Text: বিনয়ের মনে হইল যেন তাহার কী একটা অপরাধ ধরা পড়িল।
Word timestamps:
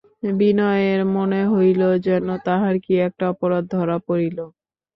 বিনয়ের 0.33 1.01
মনে 1.15 1.41
হইল 1.51 1.81
যেন 2.05 2.27
তাহার 2.45 2.75
কী 2.83 2.93
একটা 3.07 3.23
অপরাধ 3.33 3.63
ধরা 3.73 3.97
পড়িল। 4.07 4.37